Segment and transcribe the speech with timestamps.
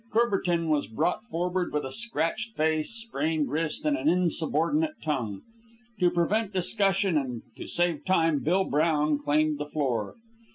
[0.11, 5.43] Courbertin was brought forward with a scratched face, sprained wrist, and an insubordinate tongue.
[5.99, 10.15] To prevent discussion and to save time, Bill Brown claimed the floor.